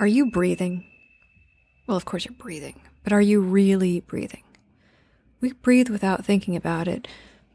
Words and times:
Are 0.00 0.06
you 0.06 0.30
breathing? 0.30 0.86
Well, 1.86 1.96
of 1.98 2.06
course 2.06 2.24
you're 2.24 2.32
breathing, 2.32 2.80
but 3.04 3.12
are 3.12 3.20
you 3.20 3.42
really 3.42 4.00
breathing? 4.00 4.44
We 5.42 5.52
breathe 5.52 5.90
without 5.90 6.24
thinking 6.24 6.56
about 6.56 6.88
it 6.88 7.06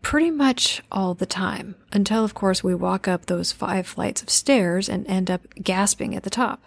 pretty 0.03 0.29
much 0.29 0.83
all 0.91 1.15
the 1.15 1.25
time, 1.25 1.73
until, 1.91 2.23
of 2.23 2.35
course, 2.35 2.63
we 2.63 2.75
walk 2.75 3.07
up 3.07 3.25
those 3.25 3.51
five 3.51 3.87
flights 3.87 4.21
of 4.21 4.29
stairs 4.29 4.87
and 4.87 5.07
end 5.07 5.31
up 5.31 5.41
gasping 5.55 6.15
at 6.15 6.21
the 6.21 6.29
top. 6.29 6.63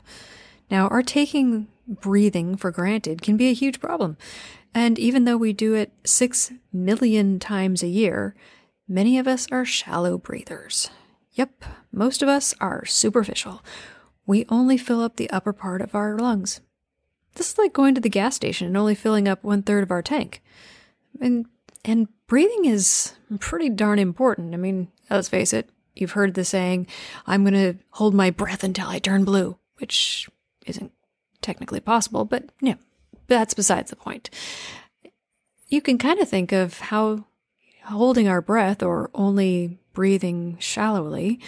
Now, 0.69 0.89
our 0.89 1.01
taking 1.01 1.69
breathing 1.89 2.57
for 2.57 2.71
granted 2.71 3.23
can 3.23 3.37
be 3.37 3.49
a 3.49 3.55
huge 3.55 3.81
problem. 3.81 4.17
And 4.75 4.99
even 4.99 5.25
though 5.25 5.37
we 5.37 5.53
do 5.53 5.75
it 5.75 5.93
six 6.05 6.53
million 6.73 7.39
times 7.39 7.83
a 7.83 7.89
year, 7.89 8.35
many 8.87 9.19
of 9.19 9.27
us 9.27 9.47
are 9.51 9.65
shallow 9.65 10.19
breathers. 10.19 10.91
Yep, 11.33 11.65
most 11.93 12.23
of 12.23 12.29
us 12.29 12.55
are 12.61 12.85
superficial 12.85 13.63
we 14.29 14.45
only 14.51 14.77
fill 14.77 15.01
up 15.01 15.17
the 15.17 15.31
upper 15.31 15.55
part 15.55 15.81
of 15.81 15.95
our 15.95 16.17
lungs. 16.17 16.61
This 17.35 17.51
is 17.51 17.59
like 17.59 17.73
going 17.73 17.95
to 17.95 18.01
the 18.01 18.11
gas 18.11 18.37
station 18.37 18.67
and 18.67 18.77
only 18.77 18.95
filling 18.95 19.27
up 19.27 19.43
one 19.43 19.63
third 19.63 19.83
of 19.83 19.91
our 19.91 20.03
tank. 20.03 20.43
And 21.21 21.47
and 21.85 22.09
breathing 22.27 22.67
is 22.67 23.15
pretty 23.41 23.71
darn 23.71 23.99
important. 23.99 24.53
I 24.53 24.59
mean, 24.59 24.89
let's 25.09 25.31
face 25.31 25.55
it, 25.55 25.71
you've 25.97 26.13
heard 26.13 26.35
the 26.35 26.45
saying, 26.45 26.87
I'm 27.27 27.43
gonna 27.43 27.77
hold 27.91 28.13
my 28.13 28.31
breath 28.31 28.63
until 28.63 28.89
I 28.89 28.99
turn 28.99 29.25
blue, 29.25 29.59
which 29.79 30.29
isn't 30.67 30.93
technically 31.43 31.81
possible, 31.81 32.25
but 32.25 32.45
yeah, 32.61 32.75
that's 33.27 33.55
besides 33.55 33.91
the 33.91 33.97
point. 33.97 34.31
You 35.69 35.81
can 35.81 35.99
kind 35.99 36.19
of 36.21 36.29
think 36.29 36.53
of 36.53 36.79
how 36.81 37.25
holding 37.85 38.29
our 38.29 38.41
breath 38.41 38.83
or 38.83 39.11
only 39.15 39.79
breathing 39.93 40.57
shallowly 40.59 41.41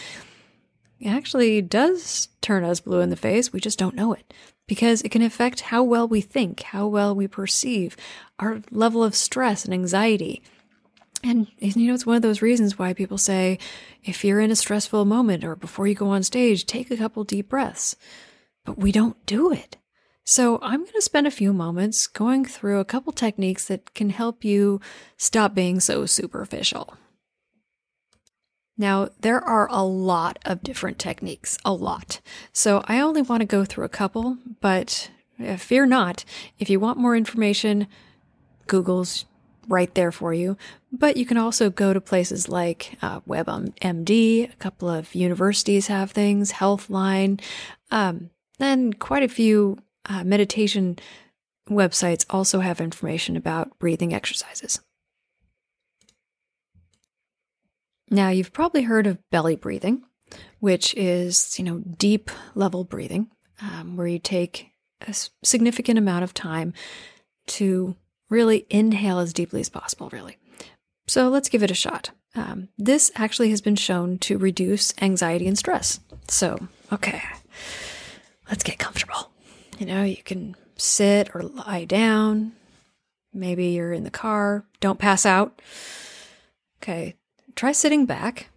actually 1.07 1.63
does 1.63 2.29
turn 2.41 2.65
us 2.65 2.81
blue 2.81 3.01
in 3.01 3.11
the 3.11 3.17
face. 3.17 3.53
We 3.53 3.61
just 3.61 3.79
don't 3.79 3.95
know 3.95 4.13
it 4.13 4.33
because 4.67 5.03
it 5.03 5.11
can 5.11 5.23
affect 5.23 5.61
how 5.61 5.83
well 5.83 6.07
we 6.07 6.21
think, 6.21 6.63
how 6.63 6.87
well 6.87 7.15
we 7.15 7.27
perceive, 7.27 7.97
our 8.39 8.61
level 8.71 9.03
of 9.03 9.15
stress 9.15 9.65
and 9.65 9.73
anxiety. 9.73 10.43
And 11.23 11.49
you 11.59 11.89
know, 11.89 11.95
it's 11.95 12.07
one 12.07 12.17
of 12.17 12.23
those 12.23 12.43
reasons 12.43 12.79
why 12.79 12.93
people 12.93 13.19
say 13.19 13.59
if 14.05 14.25
you're 14.25 14.41
in 14.41 14.51
a 14.51 14.57
stressful 14.57 15.05
moment 15.05 15.45
or 15.45 15.57
before 15.57 15.87
you 15.87 15.95
go 15.95 16.09
on 16.09 16.23
stage, 16.23 16.67
take 16.67 16.91
a 16.91 16.97
couple 16.97 17.25
deep 17.25 17.49
breaths. 17.49 17.97
But 18.65 18.79
we 18.79 18.93
don't 18.93 19.25
do 19.27 19.53
it. 19.53 19.77
So 20.31 20.61
I'm 20.63 20.83
going 20.83 20.93
to 20.95 21.03
spend 21.03 21.27
a 21.27 21.31
few 21.33 21.53
moments 21.53 22.07
going 22.07 22.45
through 22.45 22.79
a 22.79 22.85
couple 22.85 23.13
techniques 23.13 23.65
that 23.65 23.95
can 23.95 24.11
help 24.11 24.45
you 24.45 24.81
stop 25.17 25.57
being 25.57 25.81
so 25.81 26.07
superficial. 26.07 26.95
Now, 28.79 29.09
there 29.23 29.41
are 29.41 29.67
a 29.73 29.83
lot 29.83 30.39
of 30.45 30.63
different 30.63 31.01
techniques, 31.01 31.59
a 31.65 31.73
lot. 31.73 32.21
So 32.53 32.85
I 32.87 33.01
only 33.01 33.23
want 33.23 33.41
to 33.41 33.45
go 33.45 33.65
through 33.65 33.87
a 33.87 33.89
couple, 33.89 34.39
but 34.61 35.11
uh, 35.45 35.57
fear 35.57 35.85
not. 35.85 36.25
If 36.61 36.71
you 36.71 36.79
want 36.79 36.97
more 36.97 37.17
information, 37.17 37.89
Google's 38.69 39.25
right 39.67 39.93
there 39.97 40.13
for 40.13 40.33
you. 40.33 40.57
But 40.93 41.17
you 41.17 41.27
can 41.27 41.39
also 41.39 41.71
go 41.71 41.93
to 41.93 42.01
places 42.01 42.49
like 42.49 42.97
uh, 43.03 43.19
WebMD, 43.23 44.53
a 44.53 44.57
couple 44.61 44.89
of 44.89 45.13
universities 45.13 45.89
have 45.89 46.13
things, 46.13 46.53
Healthline, 46.53 47.41
um, 47.91 48.31
then 48.61 48.93
quite 48.93 49.25
a 49.25 49.29
few 49.29 49.79
uh, 50.07 50.25
meditation 50.25 50.99
websites 51.69 52.25
also 52.31 52.61
have 52.61 52.81
information 52.81 53.37
about 53.37 53.79
breathing 53.79 54.13
exercises. 54.13 54.81
Now, 58.11 58.31
you've 58.31 58.53
probably 58.53 58.83
heard 58.83 59.07
of 59.07 59.19
belly 59.31 59.55
breathing, 59.55 60.03
which 60.59 60.95
is, 60.95 61.59
you 61.59 61.65
know, 61.65 61.79
deep 61.79 62.31
level 62.57 62.83
breathing, 62.83 63.31
um, 63.63 63.97
where 63.97 64.09
you 64.09 64.19
take 64.19 64.73
a 65.07 65.15
significant 65.45 65.99
amount 65.99 66.25
of 66.25 66.35
time 66.35 66.75
to 67.47 67.95
really 68.29 68.67
inhale 68.69 69.19
as 69.21 69.33
deeply 69.33 69.61
as 69.61 69.69
possible, 69.69 70.09
really. 70.11 70.39
So 71.07 71.29
let's 71.29 71.49
give 71.49 71.63
it 71.63 71.71
a 71.71 71.75
shot. 71.75 72.11
Um, 72.35 72.69
this 72.79 73.11
actually 73.17 73.51
has 73.51 73.61
been 73.61 73.77
shown 73.77 74.19
to 74.19 74.39
reduce 74.39 74.95
anxiety 75.01 75.49
and 75.49 75.59
stress. 75.59 76.01
So, 76.29 76.69
okay, 76.93 77.23
let's 78.49 78.63
get 78.63 78.79
comfortable. 78.79 79.31
You 79.81 79.87
know, 79.87 80.05
you 80.05 80.19
can 80.23 80.57
sit 80.77 81.35
or 81.35 81.43
lie 81.43 81.87
down. 81.87 82.53
Maybe 83.33 83.69
you're 83.69 83.95
in 83.95 84.05
the 84.05 84.11
car. 84.11 84.67
Don't 84.79 84.99
pass 84.99 85.25
out. 85.25 85.63
Okay, 86.83 87.15
try 87.57 87.73
sitting 87.73 88.05
back, 88.05 88.51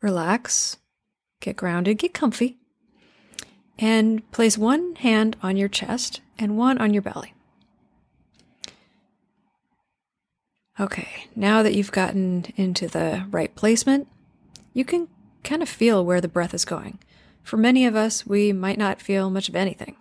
relax, 0.00 0.78
get 1.40 1.54
grounded, 1.56 1.98
get 1.98 2.14
comfy, 2.14 2.56
and 3.78 4.28
place 4.32 4.56
one 4.56 4.94
hand 4.96 5.36
on 5.42 5.58
your 5.58 5.68
chest 5.68 6.22
and 6.38 6.56
one 6.56 6.78
on 6.78 6.94
your 6.94 7.02
belly. 7.02 7.34
Okay, 10.80 11.26
now 11.36 11.62
that 11.62 11.74
you've 11.74 11.92
gotten 11.92 12.46
into 12.56 12.88
the 12.88 13.26
right 13.30 13.54
placement, 13.54 14.08
you 14.72 14.86
can 14.86 15.08
kind 15.44 15.62
of 15.62 15.68
feel 15.68 16.02
where 16.02 16.22
the 16.22 16.28
breath 16.28 16.54
is 16.54 16.64
going. 16.64 17.00
For 17.46 17.56
many 17.56 17.86
of 17.86 17.94
us, 17.94 18.26
we 18.26 18.52
might 18.52 18.76
not 18.76 19.00
feel 19.00 19.30
much 19.30 19.48
of 19.48 19.54
anything, 19.54 19.94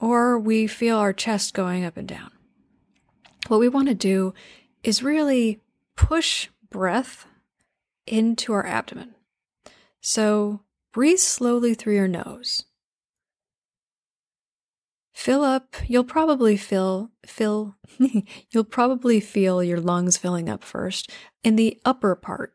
or 0.00 0.38
we 0.38 0.66
feel 0.66 0.96
our 0.96 1.12
chest 1.12 1.52
going 1.52 1.84
up 1.84 1.98
and 1.98 2.08
down. 2.08 2.30
What 3.48 3.60
we 3.60 3.68
want 3.68 3.88
to 3.88 3.94
do 3.94 4.32
is 4.82 5.02
really 5.02 5.60
push 5.96 6.48
breath 6.70 7.26
into 8.06 8.54
our 8.54 8.64
abdomen. 8.64 9.16
So 10.00 10.62
breathe 10.94 11.18
slowly 11.18 11.74
through 11.74 11.96
your 11.96 12.08
nose. 12.08 12.64
Fill 15.12 15.44
up, 15.44 15.76
you'll 15.86 16.04
probably 16.04 16.56
feel 16.56 17.10
fill 17.26 17.76
you'll 18.50 18.64
probably 18.64 19.20
feel 19.20 19.62
your 19.62 19.78
lungs 19.78 20.16
filling 20.16 20.48
up 20.48 20.64
first 20.64 21.10
in 21.44 21.56
the 21.56 21.78
upper 21.84 22.14
part. 22.14 22.54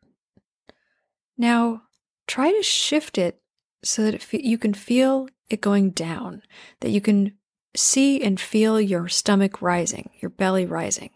Now, 1.38 1.84
try 2.26 2.52
to 2.52 2.64
shift 2.64 3.20
it 3.20 3.44
so 3.84 4.04
that 4.04 4.14
it 4.14 4.42
you 4.44 4.58
can 4.58 4.74
feel 4.74 5.28
it 5.50 5.62
going 5.62 5.92
down, 5.92 6.42
that 6.80 6.90
you 6.90 7.02
can 7.02 7.34
see 7.76 8.22
and 8.22 8.40
feel 8.40 8.80
your 8.80 9.08
stomach 9.08 9.62
rising, 9.62 10.10
your 10.20 10.30
belly 10.30 10.66
rising. 10.66 11.10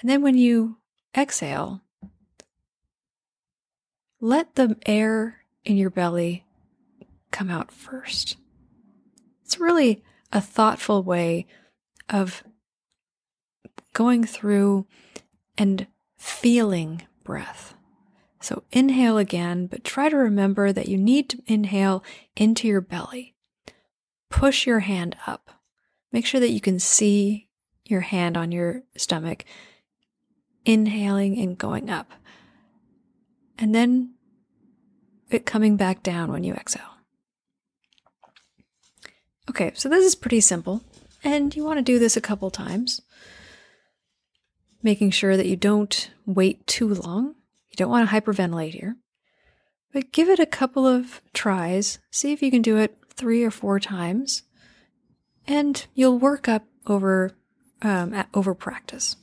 And 0.00 0.08
then 0.08 0.22
when 0.22 0.36
you 0.36 0.78
exhale, 1.16 1.82
let 4.20 4.54
the 4.54 4.76
air 4.86 5.44
in 5.64 5.76
your 5.76 5.90
belly 5.90 6.44
come 7.30 7.50
out 7.50 7.70
first. 7.70 8.36
It's 9.44 9.60
really 9.60 10.02
a 10.32 10.40
thoughtful 10.40 11.02
way 11.02 11.46
of 12.08 12.42
going 13.92 14.24
through 14.24 14.86
and 15.56 15.86
feeling 16.16 17.02
breath. 17.24 17.74
So 18.40 18.62
inhale 18.70 19.18
again, 19.18 19.66
but 19.66 19.84
try 19.84 20.08
to 20.08 20.16
remember 20.16 20.72
that 20.72 20.88
you 20.88 20.96
need 20.96 21.28
to 21.30 21.42
inhale 21.46 22.04
into 22.36 22.68
your 22.68 22.80
belly. 22.80 23.34
Push 24.30 24.66
your 24.66 24.80
hand 24.80 25.16
up. 25.26 25.50
Make 26.12 26.24
sure 26.24 26.40
that 26.40 26.50
you 26.50 26.60
can 26.60 26.78
see 26.78 27.48
your 27.84 28.02
hand 28.02 28.36
on 28.36 28.52
your 28.52 28.82
stomach 28.96 29.44
inhaling 30.64 31.38
and 31.38 31.56
going 31.56 31.90
up. 31.90 32.12
And 33.58 33.74
then 33.74 34.14
it 35.30 35.46
coming 35.46 35.76
back 35.76 36.02
down 36.02 36.30
when 36.30 36.44
you 36.44 36.54
exhale. 36.54 36.84
Okay, 39.50 39.72
so 39.74 39.88
this 39.88 40.04
is 40.04 40.14
pretty 40.14 40.40
simple, 40.42 40.82
and 41.24 41.56
you 41.56 41.64
want 41.64 41.78
to 41.78 41.82
do 41.82 41.98
this 41.98 42.16
a 42.16 42.20
couple 42.20 42.50
times, 42.50 43.00
making 44.82 45.10
sure 45.10 45.38
that 45.38 45.46
you 45.46 45.56
don't 45.56 46.10
wait 46.26 46.66
too 46.66 46.94
long. 46.94 47.34
Don't 47.78 47.90
want 47.90 48.10
to 48.10 48.14
hyperventilate 48.14 48.74
here, 48.74 48.96
but 49.92 50.10
give 50.10 50.28
it 50.28 50.40
a 50.40 50.46
couple 50.46 50.84
of 50.84 51.22
tries. 51.32 52.00
See 52.10 52.32
if 52.32 52.42
you 52.42 52.50
can 52.50 52.60
do 52.60 52.76
it 52.76 52.98
three 53.14 53.44
or 53.44 53.52
four 53.52 53.78
times, 53.78 54.42
and 55.46 55.86
you'll 55.94 56.18
work 56.18 56.48
up 56.48 56.64
over 56.88 57.36
um, 57.80 58.24
over 58.34 58.52
practice. 58.52 59.14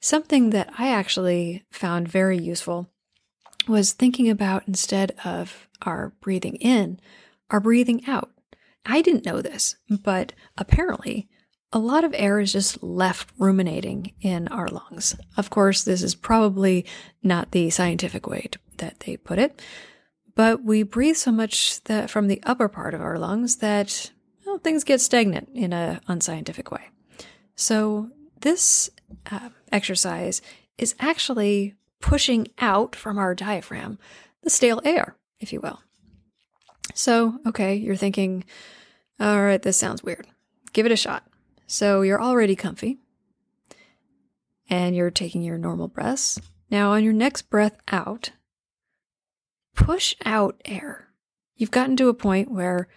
Something 0.00 0.50
that 0.50 0.68
I 0.76 0.88
actually 0.88 1.64
found 1.70 2.08
very 2.08 2.38
useful 2.38 2.90
was 3.68 3.92
thinking 3.92 4.28
about 4.28 4.66
instead 4.66 5.14
of 5.24 5.68
our 5.82 6.14
breathing 6.20 6.56
in, 6.56 6.98
our 7.50 7.60
breathing 7.60 8.04
out. 8.08 8.32
I 8.84 9.00
didn't 9.00 9.24
know 9.24 9.40
this, 9.40 9.76
but 9.88 10.32
apparently 10.58 11.28
a 11.72 11.78
lot 11.78 12.04
of 12.04 12.14
air 12.16 12.38
is 12.38 12.52
just 12.52 12.82
left 12.82 13.30
ruminating 13.38 14.12
in 14.20 14.48
our 14.48 14.68
lungs. 14.68 15.16
Of 15.36 15.50
course, 15.50 15.84
this 15.84 16.02
is 16.02 16.14
probably 16.14 16.84
not 17.22 17.52
the 17.52 17.70
scientific 17.70 18.26
way 18.26 18.48
to, 18.50 18.58
that 18.78 19.00
they 19.00 19.16
put 19.16 19.38
it, 19.38 19.60
but 20.34 20.62
we 20.62 20.82
breathe 20.82 21.16
so 21.16 21.32
much 21.32 21.82
that 21.84 22.10
from 22.10 22.28
the 22.28 22.42
upper 22.44 22.68
part 22.68 22.94
of 22.94 23.00
our 23.00 23.18
lungs 23.18 23.56
that 23.56 24.10
well, 24.46 24.58
things 24.58 24.84
get 24.84 25.00
stagnant 25.00 25.48
in 25.54 25.72
an 25.72 26.00
unscientific 26.08 26.70
way. 26.70 26.88
So 27.54 28.10
this 28.40 28.90
uh, 29.30 29.50
exercise 29.70 30.42
is 30.78 30.94
actually 31.00 31.74
pushing 32.00 32.48
out 32.58 32.96
from 32.96 33.18
our 33.18 33.34
diaphragm 33.34 33.98
the 34.42 34.50
stale 34.50 34.80
air, 34.84 35.16
if 35.40 35.52
you 35.52 35.60
will. 35.60 35.80
So, 36.94 37.38
okay, 37.46 37.76
you're 37.76 37.96
thinking, 37.96 38.44
all 39.20 39.42
right, 39.42 39.62
this 39.62 39.76
sounds 39.76 40.02
weird. 40.02 40.26
Give 40.72 40.84
it 40.84 40.92
a 40.92 40.96
shot. 40.96 41.24
So 41.66 42.02
you're 42.02 42.22
already 42.22 42.56
comfy 42.56 42.98
and 44.68 44.94
you're 44.94 45.10
taking 45.10 45.42
your 45.42 45.58
normal 45.58 45.88
breaths. 45.88 46.40
Now, 46.70 46.92
on 46.92 47.04
your 47.04 47.12
next 47.12 47.50
breath 47.50 47.76
out, 47.88 48.30
push 49.74 50.14
out 50.24 50.60
air. 50.64 51.08
You've 51.56 51.70
gotten 51.70 51.96
to 51.96 52.08
a 52.08 52.14
point 52.14 52.50
where 52.50 52.88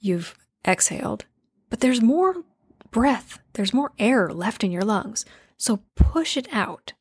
you've 0.00 0.36
exhaled, 0.66 1.24
but 1.70 1.80
there's 1.80 2.02
more 2.02 2.42
breath, 2.90 3.38
there's 3.54 3.72
more 3.72 3.92
air 3.98 4.28
left 4.30 4.64
in 4.64 4.70
your 4.70 4.82
lungs. 4.82 5.24
So 5.56 5.82
push 5.94 6.36
it 6.36 6.48
out. 6.52 6.92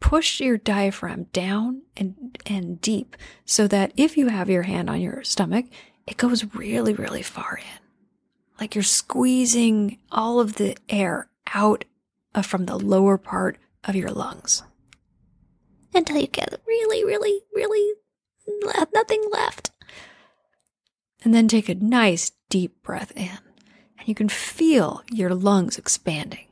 Push 0.00 0.40
your 0.40 0.56
diaphragm 0.56 1.24
down 1.32 1.82
and, 1.96 2.38
and 2.46 2.80
deep 2.80 3.16
so 3.44 3.66
that 3.68 3.92
if 3.96 4.16
you 4.16 4.28
have 4.28 4.48
your 4.48 4.62
hand 4.62 4.88
on 4.88 5.00
your 5.00 5.24
stomach, 5.24 5.66
it 6.06 6.16
goes 6.16 6.44
really, 6.54 6.92
really 6.92 7.22
far 7.22 7.58
in. 7.58 7.82
Like 8.62 8.76
you're 8.76 8.84
squeezing 8.84 9.98
all 10.12 10.38
of 10.38 10.54
the 10.54 10.76
air 10.88 11.28
out 11.52 11.84
from 12.44 12.66
the 12.66 12.78
lower 12.78 13.18
part 13.18 13.58
of 13.82 13.96
your 13.96 14.10
lungs 14.10 14.62
until 15.92 16.18
you 16.18 16.28
get 16.28 16.60
really, 16.64 17.04
really, 17.04 17.40
really 17.52 17.94
nothing 18.94 19.20
left. 19.32 19.72
And 21.24 21.34
then 21.34 21.48
take 21.48 21.68
a 21.68 21.74
nice 21.74 22.30
deep 22.50 22.80
breath 22.84 23.10
in, 23.16 23.36
and 23.98 24.06
you 24.06 24.14
can 24.14 24.28
feel 24.28 25.02
your 25.10 25.34
lungs 25.34 25.76
expanding. 25.76 26.46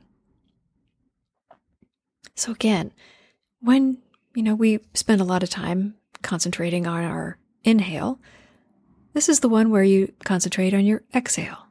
So, 2.35 2.51
again, 2.51 2.91
when 3.61 3.99
you 4.35 4.43
know 4.43 4.55
we 4.55 4.81
spend 4.95 5.21
a 5.21 5.23
lot 5.23 5.43
of 5.43 5.49
time 5.49 5.95
concentrating 6.21 6.85
on 6.85 7.05
our 7.05 7.37
inhale, 7.63 8.19
this 9.13 9.29
is 9.29 9.39
the 9.39 9.47
one 9.47 9.69
where 9.69 9.85
you 9.85 10.11
concentrate 10.25 10.73
on 10.73 10.85
your 10.85 11.03
exhale. 11.15 11.67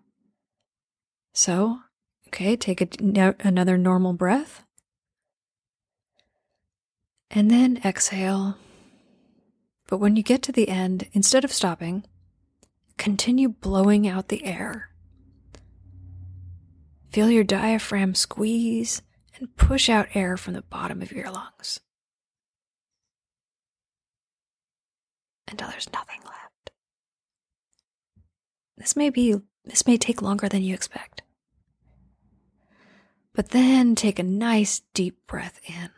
So, 1.33 1.81
okay, 2.29 2.57
take 2.57 2.81
a, 2.81 3.35
another 3.41 3.79
normal 3.79 4.13
breath. 4.13 4.65
And 7.31 7.51
then 7.51 7.81
exhale. 7.85 8.57
But 9.87 9.99
when 9.99 10.17
you 10.17 10.23
get 10.23 10.43
to 10.43 10.53
the 10.53 10.69
end, 10.69 11.09
instead 11.13 11.45
of 11.45 11.53
stopping, 11.53 12.05
continue 12.99 13.49
blowing 13.49 14.07
out 14.07 14.29
the 14.29 14.45
air. 14.45 14.91
Feel 17.11 17.31
your 17.31 17.45
diaphragm 17.45 18.15
squeeze 18.15 19.03
and 19.39 19.57
push 19.57 19.89
out 19.89 20.09
air 20.15 20.37
from 20.37 20.55
the 20.55 20.63
bottom 20.63 21.03
of 21.03 21.13
your 21.13 21.31
lungs 21.31 21.81
until 25.49 25.69
there's 25.69 25.93
nothing 25.93 26.21
left. 26.25 26.71
This 28.77 28.97
may 28.97 29.11
be 29.11 29.41
this 29.65 29.87
may 29.87 29.97
take 29.97 30.23
longer 30.23 30.49
than 30.49 30.63
you 30.63 30.75
expect. 30.75 31.23
But 33.35 33.51
then 33.51 33.95
take 33.95 34.19
a 34.19 34.25
nice 34.25 34.83
deep 34.95 35.19
breath 35.27 35.61
in. 35.65 35.91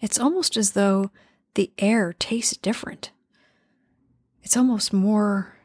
It's 0.00 0.18
almost 0.18 0.56
as 0.56 0.72
though 0.72 1.10
the 1.54 1.72
air 1.78 2.12
tastes 2.12 2.56
different. 2.56 3.12
It's 4.42 4.56
almost 4.56 4.92
more 4.92 5.56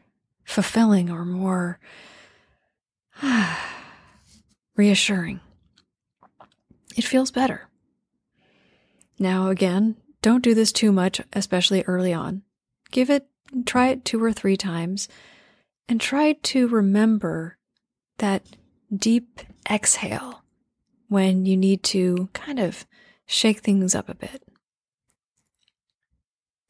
fulfilling 0.44 1.10
or 1.10 1.24
more 1.24 1.80
reassuring. 4.76 5.40
It 6.96 7.04
feels 7.04 7.30
better. 7.30 7.68
Now, 9.18 9.48
again, 9.48 9.96
don't 10.22 10.42
do 10.44 10.54
this 10.54 10.72
too 10.72 10.92
much, 10.92 11.20
especially 11.32 11.82
early 11.82 12.12
on. 12.12 12.42
Give 12.90 13.10
it, 13.10 13.26
try 13.66 13.88
it 13.88 14.04
two 14.04 14.22
or 14.22 14.32
three 14.32 14.56
times, 14.56 15.08
and 15.88 16.00
try 16.00 16.32
to 16.32 16.68
remember 16.68 17.56
that 18.18 18.44
deep 18.94 19.40
exhale 19.70 20.42
when 21.08 21.46
you 21.46 21.56
need 21.56 21.82
to 21.82 22.28
kind 22.32 22.58
of 22.58 22.86
shake 23.26 23.60
things 23.60 23.94
up 23.94 24.08
a 24.08 24.14
bit. 24.14 24.42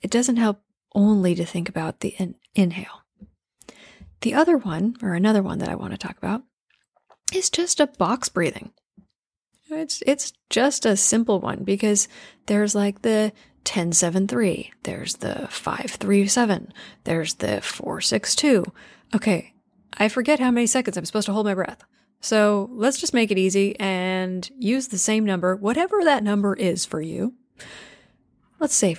It 0.00 0.10
doesn't 0.10 0.36
help 0.36 0.62
only 0.94 1.34
to 1.34 1.44
think 1.44 1.68
about 1.68 2.00
the 2.00 2.14
in- 2.18 2.36
inhale. 2.54 3.02
The 4.20 4.34
other 4.34 4.56
one, 4.56 4.96
or 5.02 5.14
another 5.14 5.42
one 5.42 5.58
that 5.58 5.68
I 5.68 5.74
want 5.74 5.92
to 5.92 5.98
talk 5.98 6.18
about, 6.18 6.42
is 7.32 7.50
just 7.50 7.80
a 7.80 7.86
box 7.86 8.28
breathing. 8.28 8.72
It's 9.70 10.02
it's 10.06 10.32
just 10.50 10.86
a 10.86 10.96
simple 10.96 11.40
one 11.40 11.62
because 11.62 12.08
there's 12.46 12.74
like 12.74 13.02
the 13.02 13.32
1073, 13.68 14.72
there's 14.84 15.16
the 15.16 15.46
537, 15.50 16.72
there's 17.04 17.34
the 17.34 17.60
462. 17.60 18.64
Okay, 19.14 19.52
I 19.94 20.08
forget 20.08 20.40
how 20.40 20.50
many 20.50 20.66
seconds 20.66 20.96
I'm 20.96 21.04
supposed 21.04 21.26
to 21.26 21.32
hold 21.32 21.46
my 21.46 21.54
breath. 21.54 21.84
So 22.20 22.68
let's 22.72 22.98
just 22.98 23.14
make 23.14 23.30
it 23.30 23.38
easy 23.38 23.78
and 23.78 24.48
use 24.58 24.88
the 24.88 24.98
same 24.98 25.24
number, 25.24 25.54
whatever 25.54 26.02
that 26.04 26.24
number 26.24 26.54
is 26.54 26.84
for 26.84 27.00
you. 27.00 27.34
Let's 28.58 28.74
say 28.74 28.96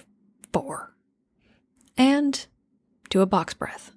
four. 0.54 0.94
And 1.98 2.46
do 3.10 3.22
a 3.22 3.26
box 3.26 3.54
breath. 3.54 3.92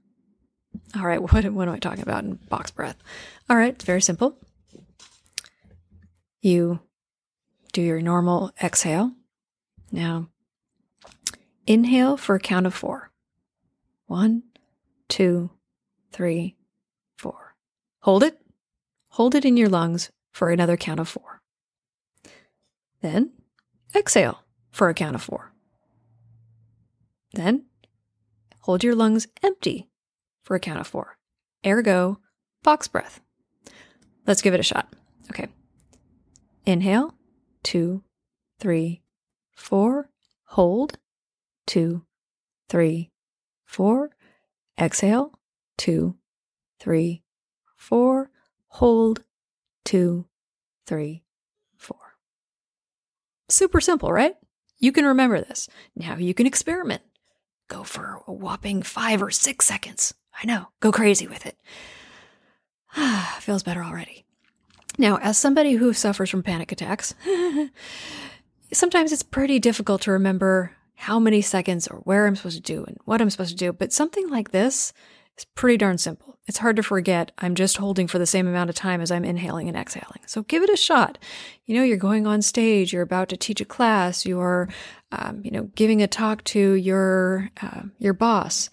All 0.97 1.07
right, 1.07 1.23
what, 1.33 1.45
what 1.53 1.69
am 1.69 1.75
I 1.75 1.79
talking 1.79 2.03
about 2.03 2.25
in 2.25 2.35
box 2.49 2.71
breath? 2.71 2.97
All 3.49 3.57
right, 3.57 3.75
it's 3.75 3.85
very 3.85 4.03
simple. 4.03 4.39
You 6.41 6.81
do 7.73 7.83
your 7.83 8.01
normal 8.01 8.53
exhale. 8.63 9.13
Now, 9.93 10.29
inhale 11.67 12.17
for 12.17 12.35
a 12.35 12.41
count 12.41 12.67
of 12.67 12.75
four. 12.75 13.11
One, 14.07 14.43
two, 15.09 15.51
three, 16.13 16.57
four. 17.17 17.55
Hold 18.01 18.23
it 18.23 18.43
Hold 19.13 19.35
it 19.35 19.45
in 19.45 19.59
your 19.59 19.69
lungs 19.69 20.11
for 20.33 20.49
another 20.49 20.79
count 20.79 20.99
of 20.99 21.07
four. 21.07 21.43
Then 23.03 23.33
exhale 23.95 24.43
for 24.71 24.89
a 24.89 24.95
count 24.95 25.15
of 25.15 25.21
four. 25.21 25.53
Then 27.35 27.67
hold 28.61 28.83
your 28.83 28.95
lungs 28.95 29.27
empty 29.43 29.91
for 30.43 30.55
a 30.55 30.61
count 30.61 30.81
of 30.81 30.87
four. 30.87 31.19
Ergo, 31.67 32.21
box 32.63 32.89
breath. 32.89 33.21
Let's 34.27 34.41
give 34.41 34.55
it 34.55 34.61
a 34.61 34.63
shot. 34.63 34.91
Okay. 35.31 35.49
Inhale, 36.65 37.15
two, 37.63 38.03
three, 38.61 39.03
four. 39.55 40.09
Hold, 40.45 40.97
two, 41.67 42.05
three, 42.69 43.11
four. 43.65 44.11
Exhale, 44.81 45.33
two, 45.77 46.17
three, 46.81 47.23
four 47.77 48.31
hold, 48.73 49.23
two, 49.85 50.27
three, 50.87 51.23
four. 51.77 51.99
Super 53.51 53.81
simple, 53.81 54.11
right? 54.11 54.35
You 54.79 54.93
can 54.93 55.05
remember 55.05 55.41
this. 55.41 55.69
Now 55.95 56.17
you 56.17 56.33
can 56.33 56.47
experiment. 56.47 57.03
Go 57.69 57.83
for 57.85 58.23
a 58.27 58.33
whopping 58.33 58.83
five 58.83 59.23
or 59.23 59.31
six 59.31 59.67
seconds. 59.67 60.15
I 60.43 60.47
know, 60.47 60.69
go 60.81 60.91
crazy 60.91 61.27
with 61.27 61.45
it. 61.45 61.57
Feels 63.41 63.63
better 63.63 63.85
already. 63.85 64.25
Now, 64.99 65.19
as 65.19 65.39
somebody 65.39 65.73
who 65.73 65.93
suffers 65.93 66.31
from 66.31 66.43
panic 66.43 66.73
attacks, 66.73 67.15
sometimes 68.73 69.13
it's 69.13 69.23
pretty 69.23 69.59
difficult 69.59 70.03
to 70.03 70.13
remember 70.13 70.73
how 70.95 71.19
many 71.19 71.41
seconds 71.41 71.89
or 71.89 71.99
where 71.99 72.27
I'm 72.27 72.37
supposed 72.37 72.57
to 72.57 72.63
do 72.63 72.85
and 72.85 72.97
what 73.05 73.21
I'm 73.21 73.31
supposed 73.31 73.51
to 73.51 73.57
do. 73.57 73.73
But 73.73 73.93
something 73.93 74.29
like 74.29 74.51
this 74.51 74.93
is 75.37 75.45
pretty 75.45 75.77
darn 75.77 75.99
simple. 75.99 76.39
It's 76.47 76.59
hard 76.59 76.77
to 76.77 76.83
forget 76.83 77.33
I'm 77.39 77.55
just 77.55 77.77
holding 77.77 78.07
for 78.07 78.19
the 78.19 78.27
same 78.27 78.47
amount 78.47 78.71
of 78.71 78.77
time 78.77 79.01
as 79.01 79.11
I'm 79.11 79.25
inhaling 79.25 79.69
and 79.69 79.77
exhaling. 79.77 80.21
So 80.27 80.43
give 80.43 80.63
it 80.63 80.71
a 80.71 80.77
shot. 80.77 81.19
You 81.67 81.77
know, 81.77 81.83
you're 81.83 81.97
going 81.97 82.27
on 82.27 82.43
stage, 82.43 82.93
you're 82.93 83.03
about 83.03 83.29
to 83.31 83.37
teach 83.37 83.61
a 83.61 83.65
class, 83.65 84.27
you're, 84.27 84.69
um, 85.13 85.41
you 85.45 85.51
know, 85.51 85.71
giving 85.75 86.03
a 86.03 86.07
talk 86.07 86.45
to 86.45 86.73
your 86.75 87.51
uh, 87.63 87.83
your 87.99 88.15
boss. 88.15 88.71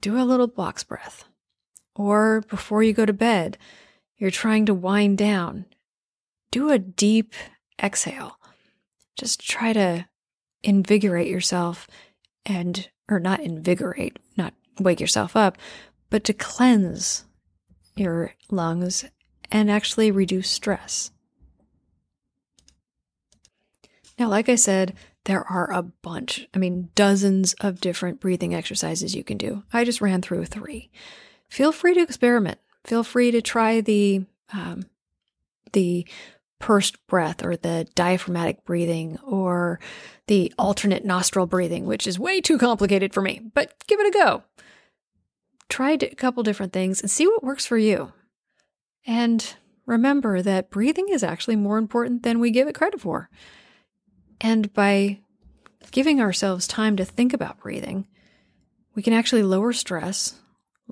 Do 0.00 0.16
a 0.20 0.24
little 0.24 0.46
box 0.46 0.84
breath. 0.84 1.24
Or 1.94 2.42
before 2.48 2.82
you 2.82 2.92
go 2.92 3.04
to 3.04 3.12
bed, 3.12 3.58
you're 4.16 4.30
trying 4.30 4.66
to 4.66 4.74
wind 4.74 5.18
down. 5.18 5.66
Do 6.50 6.70
a 6.70 6.78
deep 6.78 7.34
exhale. 7.82 8.38
Just 9.18 9.46
try 9.46 9.72
to 9.72 10.06
invigorate 10.68 11.28
yourself 11.28 11.88
and, 12.44 12.90
or 13.08 13.18
not 13.18 13.40
invigorate, 13.40 14.18
not 14.36 14.52
wake 14.78 15.00
yourself 15.00 15.34
up, 15.34 15.56
but 16.10 16.24
to 16.24 16.34
cleanse 16.34 17.24
your 17.96 18.34
lungs 18.50 19.06
and 19.50 19.70
actually 19.70 20.10
reduce 20.10 20.50
stress. 20.50 21.10
Now, 24.18 24.28
like 24.28 24.50
I 24.50 24.56
said, 24.56 24.94
There 25.24 25.44
are 25.44 25.70
a 25.70 25.82
bunch, 25.82 26.48
I 26.54 26.58
mean, 26.58 26.88
dozens 26.94 27.54
of 27.60 27.80
different 27.80 28.18
breathing 28.18 28.54
exercises 28.54 29.14
you 29.14 29.22
can 29.22 29.36
do. 29.36 29.62
I 29.72 29.84
just 29.84 30.00
ran 30.00 30.22
through 30.22 30.46
three. 30.46 30.90
Feel 31.48 31.72
free 31.72 31.94
to 31.94 32.00
experiment. 32.00 32.58
Feel 32.84 33.04
free 33.04 33.30
to 33.30 33.42
try 33.42 33.80
the 33.82 34.24
um, 34.52 34.84
the 35.72 36.06
pursed 36.58 37.04
breath 37.06 37.44
or 37.44 37.56
the 37.56 37.86
diaphragmatic 37.94 38.64
breathing 38.64 39.18
or 39.24 39.78
the 40.26 40.52
alternate 40.58 41.04
nostril 41.04 41.46
breathing, 41.46 41.86
which 41.86 42.06
is 42.06 42.18
way 42.18 42.40
too 42.40 42.58
complicated 42.58 43.14
for 43.14 43.22
me, 43.22 43.40
but 43.54 43.74
give 43.86 44.00
it 44.00 44.14
a 44.14 44.18
go. 44.18 44.42
Try 45.68 45.92
a 45.92 46.14
couple 46.14 46.42
different 46.42 46.72
things 46.72 47.00
and 47.00 47.10
see 47.10 47.26
what 47.26 47.44
works 47.44 47.66
for 47.66 47.78
you. 47.78 48.12
And 49.06 49.54
remember 49.86 50.42
that 50.42 50.70
breathing 50.70 51.08
is 51.10 51.22
actually 51.22 51.56
more 51.56 51.78
important 51.78 52.22
than 52.22 52.40
we 52.40 52.50
give 52.50 52.68
it 52.68 52.74
credit 52.74 53.00
for. 53.00 53.30
And 54.40 54.72
by 54.72 55.20
giving 55.90 56.20
ourselves 56.20 56.66
time 56.66 56.96
to 56.96 57.04
think 57.04 57.32
about 57.32 57.60
breathing, 57.60 58.06
we 58.94 59.02
can 59.02 59.12
actually 59.12 59.42
lower 59.42 59.72
stress, 59.72 60.34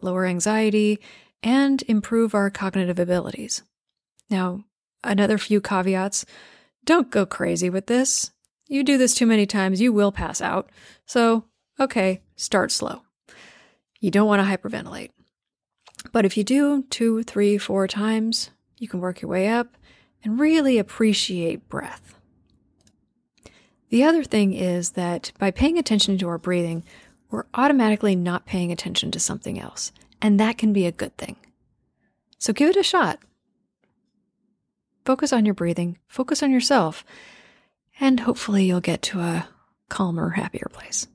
lower 0.00 0.26
anxiety, 0.26 0.98
and 1.42 1.82
improve 1.88 2.34
our 2.34 2.50
cognitive 2.50 2.98
abilities. 2.98 3.62
Now, 4.30 4.64
another 5.06 5.38
few 5.38 5.60
caveats 5.60 6.24
don't 6.84 7.10
go 7.10 7.26
crazy 7.26 7.70
with 7.70 7.86
this. 7.86 8.30
You 8.68 8.82
do 8.82 8.98
this 8.98 9.14
too 9.14 9.26
many 9.26 9.46
times, 9.46 9.80
you 9.80 9.92
will 9.92 10.12
pass 10.12 10.40
out. 10.40 10.70
So, 11.04 11.44
okay, 11.78 12.22
start 12.36 12.72
slow. 12.72 13.02
You 14.00 14.10
don't 14.10 14.28
want 14.28 14.40
to 14.40 14.48
hyperventilate. 14.48 15.10
But 16.12 16.24
if 16.24 16.36
you 16.36 16.44
do 16.44 16.84
two, 16.90 17.22
three, 17.22 17.58
four 17.58 17.88
times, 17.88 18.50
you 18.78 18.88
can 18.88 19.00
work 19.00 19.20
your 19.20 19.30
way 19.30 19.48
up 19.48 19.76
and 20.22 20.38
really 20.38 20.78
appreciate 20.78 21.68
breath. 21.68 22.18
The 23.88 24.04
other 24.04 24.24
thing 24.24 24.52
is 24.52 24.90
that 24.90 25.32
by 25.38 25.50
paying 25.50 25.78
attention 25.78 26.18
to 26.18 26.28
our 26.28 26.38
breathing, 26.38 26.84
we're 27.30 27.46
automatically 27.54 28.16
not 28.16 28.46
paying 28.46 28.72
attention 28.72 29.10
to 29.12 29.20
something 29.20 29.60
else, 29.60 29.92
and 30.20 30.38
that 30.40 30.58
can 30.58 30.72
be 30.72 30.86
a 30.86 30.92
good 30.92 31.16
thing. 31.16 31.36
So 32.38 32.52
give 32.52 32.70
it 32.70 32.76
a 32.76 32.82
shot. 32.82 33.20
Focus 35.06 35.32
on 35.32 35.46
your 35.46 35.54
breathing, 35.54 35.98
focus 36.08 36.42
on 36.42 36.50
yourself, 36.50 37.04
and 38.00 38.18
hopefully 38.18 38.64
you'll 38.64 38.80
get 38.80 39.02
to 39.02 39.20
a 39.20 39.48
calmer, 39.88 40.30
happier 40.30 40.68
place. 40.72 41.06